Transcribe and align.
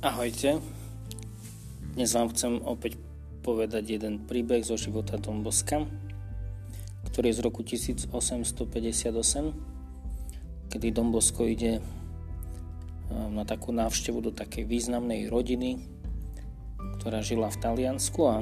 Ahojte. 0.00 0.64
Dnes 1.92 2.16
vám 2.16 2.32
chcem 2.32 2.56
opäť 2.64 2.96
povedať 3.44 4.00
jeden 4.00 4.24
príbeh 4.24 4.64
zo 4.64 4.80
života 4.80 5.20
Domboska, 5.20 5.84
ktorý 7.12 7.28
je 7.28 7.36
z 7.36 7.44
roku 7.44 7.60
1858, 7.60 8.08
kedy 10.72 10.86
Dombosko 10.88 11.44
ide 11.44 11.80
eh, 11.80 11.82
na 13.12 13.44
takú 13.44 13.76
návštevu 13.76 14.24
do 14.24 14.32
takej 14.32 14.64
významnej 14.64 15.28
rodiny, 15.28 15.84
ktorá 16.96 17.20
žila 17.20 17.52
v 17.52 17.60
Taliansku 17.60 18.20
a 18.24 18.40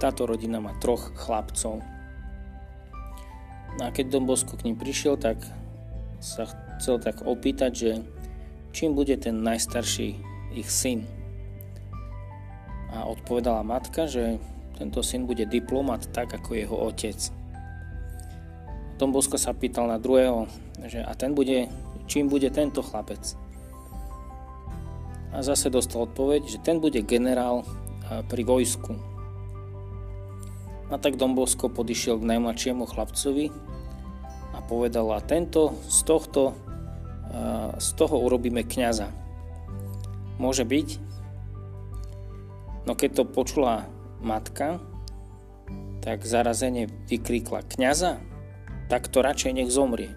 táto 0.00 0.24
rodina 0.24 0.56
má 0.56 0.72
troch 0.80 1.12
chlapcov. 1.20 1.84
No 3.76 3.82
a 3.84 3.92
keď 3.92 4.16
Dombosko 4.16 4.56
k 4.56 4.72
ním 4.72 4.80
prišiel, 4.80 5.20
tak 5.20 5.44
sa 6.18 6.46
chcel 6.78 6.98
tak 6.98 7.22
opýtať, 7.22 7.72
že 7.74 7.90
čím 8.74 8.94
bude 8.94 9.14
ten 9.18 9.42
najstarší 9.42 10.18
ich 10.54 10.68
syn. 10.70 11.06
A 12.94 13.06
odpovedala 13.06 13.62
matka, 13.62 14.06
že 14.06 14.42
tento 14.78 15.02
syn 15.02 15.26
bude 15.26 15.46
diplomat 15.46 16.10
tak 16.14 16.34
ako 16.34 16.54
jeho 16.54 16.76
otec. 16.88 17.18
Tom 18.98 19.14
Bosko 19.14 19.38
sa 19.38 19.54
pýtal 19.54 19.86
na 19.86 19.98
druhého, 19.98 20.50
že 20.86 21.02
a 21.02 21.14
ten 21.14 21.34
bude, 21.34 21.70
čím 22.10 22.26
bude 22.26 22.50
tento 22.50 22.82
chlapec? 22.82 23.38
A 25.30 25.44
zase 25.44 25.70
dostal 25.70 26.08
odpoveď, 26.08 26.48
že 26.48 26.58
ten 26.64 26.80
bude 26.82 26.98
generál 27.04 27.62
pri 28.32 28.42
vojsku. 28.42 28.96
A 30.88 30.96
tak 30.96 31.20
Dombosko 31.20 31.68
podišiel 31.68 32.16
k 32.16 32.28
najmladšiemu 32.32 32.88
chlapcovi 32.88 33.52
a 34.68 34.70
povedal, 34.70 35.08
a 35.16 35.24
tento 35.24 35.80
z 35.88 36.04
tohto 36.04 36.52
z 37.80 37.88
toho 37.96 38.20
urobíme 38.20 38.68
kňaza. 38.68 39.08
Môže 40.36 40.68
byť. 40.68 40.88
No 42.84 42.92
keď 42.92 43.10
to 43.16 43.24
počula 43.24 43.88
matka, 44.20 44.76
tak 46.04 46.28
zarazene 46.28 46.84
vykríkla 47.08 47.64
kňaza, 47.64 48.20
tak 48.92 49.08
to 49.08 49.24
radšej 49.24 49.56
nech 49.56 49.72
zomrie. 49.72 50.12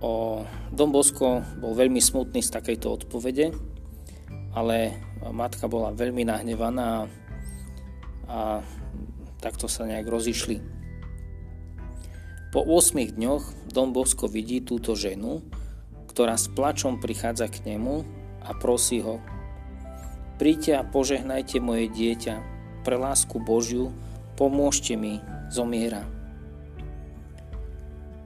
O 0.00 0.44
Dom 0.72 0.96
Bosko 0.96 1.44
bol 1.60 1.76
veľmi 1.76 2.00
smutný 2.00 2.40
z 2.40 2.56
takejto 2.56 3.04
odpovede, 3.04 3.52
ale 4.56 4.96
matka 5.28 5.68
bola 5.68 5.92
veľmi 5.92 6.24
nahnevaná 6.24 7.04
a 8.28 8.64
takto 9.40 9.68
sa 9.68 9.88
nejak 9.88 10.08
rozišli. 10.08 10.77
Po 12.48 12.64
8 12.64 13.16
dňoch 13.16 13.68
Dom 13.68 13.92
Bosko 13.92 14.24
vidí 14.24 14.64
túto 14.64 14.96
ženu, 14.96 15.44
ktorá 16.08 16.40
s 16.40 16.48
plačom 16.48 16.96
prichádza 16.96 17.44
k 17.52 17.74
nemu 17.74 18.08
a 18.40 18.56
prosí 18.56 19.04
ho 19.04 19.20
Príďte 20.38 20.78
a 20.78 20.86
požehnajte 20.86 21.58
moje 21.58 21.90
dieťa, 21.90 22.34
pre 22.86 22.94
lásku 22.94 23.42
Božiu, 23.42 23.90
pomôžte 24.38 24.94
mi, 24.94 25.18
zomiera. 25.50 26.06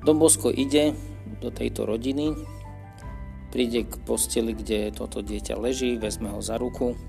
Dombosko 0.04 0.52
ide 0.52 0.92
do 1.40 1.48
tejto 1.48 1.88
rodiny, 1.88 2.36
príde 3.48 3.88
k 3.88 3.96
posteli, 4.04 4.52
kde 4.52 4.92
toto 4.92 5.24
dieťa 5.24 5.56
leží, 5.56 5.96
vezme 5.96 6.28
ho 6.36 6.44
za 6.44 6.60
ruku 6.60 7.00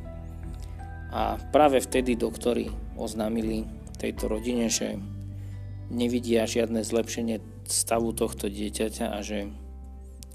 a 1.11 1.35
práve 1.51 1.83
vtedy 1.83 2.15
doktori 2.15 2.71
oznámili 2.95 3.67
tejto 3.99 4.31
rodine, 4.31 4.71
že 4.71 4.95
nevidia 5.93 6.49
žiadne 6.49 6.81
zlepšenie 6.81 7.39
stavu 7.69 8.11
tohto 8.11 8.49
dieťaťa 8.49 9.13
a 9.13 9.19
že 9.21 9.53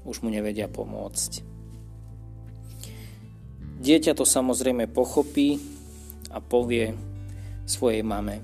už 0.07 0.23
mu 0.23 0.31
nevedia 0.31 0.71
pomôcť. 0.71 1.45
Dieťa 3.79 4.11
to 4.15 4.27
samozrejme 4.27 4.91
pochopí 4.91 5.59
a 6.31 6.43
povie 6.43 6.95
svojej 7.63 8.03
mame. 8.03 8.43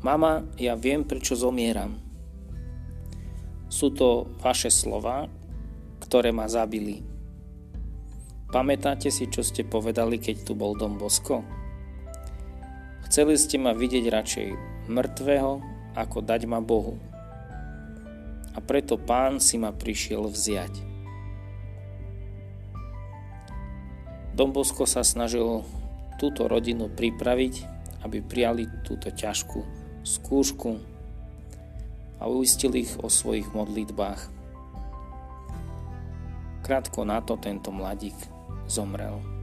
Mama, 0.00 0.48
ja 0.56 0.74
viem, 0.74 1.04
prečo 1.04 1.36
zomieram. 1.36 2.00
Sú 3.68 3.92
to 3.92 4.26
vaše 4.40 4.72
slova, 4.72 5.28
ktoré 6.02 6.32
ma 6.32 6.48
zabili. 6.48 7.04
Pamätáte 8.50 9.12
si, 9.14 9.30
čo 9.30 9.46
ste 9.46 9.62
povedali, 9.62 10.18
keď 10.18 10.42
tu 10.42 10.58
bol 10.58 10.74
Dom 10.74 10.98
Bosko? 10.98 11.44
Chceli 13.06 13.38
ste 13.38 13.60
ma 13.62 13.70
vidieť 13.70 14.04
radšej 14.10 14.48
mŕtvého, 14.90 15.62
ako 15.94 16.18
dať 16.18 16.50
ma 16.50 16.58
Bohu 16.58 16.98
a 18.54 18.58
preto 18.58 18.98
pán 18.98 19.38
si 19.38 19.58
ma 19.58 19.70
prišiel 19.70 20.26
vziať. 20.26 20.74
Dombosko 24.34 24.86
sa 24.86 25.04
snažil 25.04 25.62
túto 26.16 26.48
rodinu 26.48 26.88
pripraviť, 26.88 27.54
aby 28.06 28.18
prijali 28.24 28.66
túto 28.86 29.12
ťažkú 29.12 29.60
skúšku 30.00 30.80
a 32.20 32.24
uistil 32.28 32.72
ich 32.76 32.92
o 33.00 33.12
svojich 33.12 33.52
modlitbách. 33.52 34.20
Krátko 36.64 37.04
na 37.04 37.20
to 37.20 37.36
tento 37.36 37.72
mladík 37.72 38.16
zomrel. 38.70 39.39